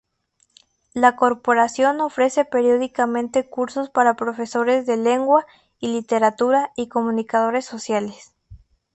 [0.95, 5.45] La corporación ofrece periódicamente cursos para profesores de Lengua
[5.79, 8.33] y Literatura y comunicadores sociales.